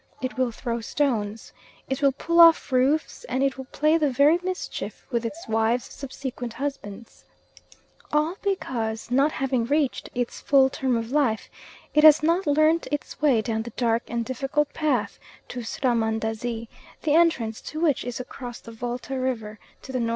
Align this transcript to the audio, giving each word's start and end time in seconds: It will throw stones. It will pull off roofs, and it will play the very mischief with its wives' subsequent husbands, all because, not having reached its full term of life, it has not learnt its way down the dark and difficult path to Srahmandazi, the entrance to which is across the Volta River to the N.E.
It 0.19 0.35
will 0.35 0.49
throw 0.49 0.81
stones. 0.81 1.53
It 1.87 2.01
will 2.01 2.11
pull 2.13 2.39
off 2.39 2.71
roofs, 2.71 3.23
and 3.25 3.43
it 3.43 3.55
will 3.59 3.65
play 3.65 3.97
the 3.99 4.09
very 4.09 4.39
mischief 4.43 5.05
with 5.11 5.23
its 5.23 5.47
wives' 5.47 5.93
subsequent 5.93 6.53
husbands, 6.53 7.23
all 8.11 8.33
because, 8.41 9.11
not 9.11 9.33
having 9.33 9.63
reached 9.65 10.09
its 10.15 10.41
full 10.41 10.71
term 10.71 10.97
of 10.97 11.11
life, 11.11 11.51
it 11.93 12.03
has 12.03 12.23
not 12.23 12.47
learnt 12.47 12.87
its 12.91 13.21
way 13.21 13.41
down 13.43 13.61
the 13.61 13.69
dark 13.77 14.01
and 14.07 14.25
difficult 14.25 14.73
path 14.73 15.19
to 15.49 15.59
Srahmandazi, 15.59 16.67
the 17.03 17.13
entrance 17.13 17.61
to 17.61 17.79
which 17.79 18.03
is 18.03 18.19
across 18.19 18.59
the 18.59 18.71
Volta 18.71 19.19
River 19.19 19.59
to 19.83 19.91
the 19.91 19.99
N.E. 19.99 20.09